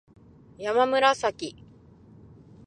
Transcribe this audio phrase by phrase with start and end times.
[0.57, 1.63] やまむらさき